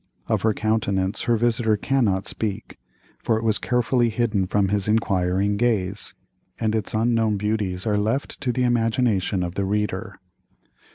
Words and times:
Of 0.25 0.41
her 0.41 0.55
countenance 0.55 1.25
her 1.25 1.37
visitor 1.37 1.77
cannot 1.77 2.25
speak, 2.25 2.79
for 3.19 3.37
it 3.37 3.43
was 3.43 3.59
carefully 3.59 4.09
hidden 4.09 4.47
from 4.47 4.69
his 4.69 4.87
inquiring 4.87 5.57
gaze, 5.57 6.15
and 6.59 6.73
its 6.73 6.95
unknown 6.95 7.37
beauties 7.37 7.85
are 7.85 7.99
left 7.99 8.41
to 8.41 8.51
the 8.51 8.63
imagination 8.63 9.43
of 9.43 9.53
the 9.53 9.63
reader. 9.63 10.19